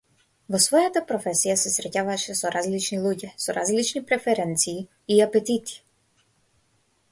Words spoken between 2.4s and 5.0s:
различни луѓе, со различни преференции